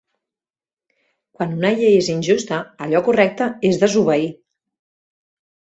Quan 1.39 1.53
una 1.57 1.71
llei 1.81 1.99
és 1.99 2.09
injusta, 2.15 2.63
allò 2.87 3.03
correcte 3.11 3.51
és 3.73 3.81
desobeir. 3.87 4.29